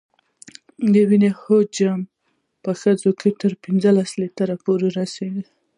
د 0.93 0.95
وینې 1.09 1.31
حجم 1.41 1.99
په 2.63 2.71
ښځو 2.81 3.09
کې 3.19 3.29
تر 3.41 3.51
پنځو 3.63 3.89
لیترو 4.21 4.55
پورې 4.65 4.87
رسېږي. 4.99 5.43